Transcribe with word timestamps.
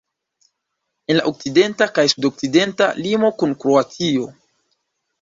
En 1.11 1.19
la 1.19 1.25
okcidenta 1.33 1.87
kaj 1.99 2.07
sudokcidenta 2.15 2.91
limo 3.05 3.33
kun 3.41 3.57
Kroatio. 3.63 4.31